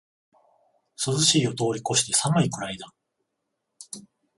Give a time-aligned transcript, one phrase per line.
[0.97, 2.91] 涼しいを通りこして寒いくらいだ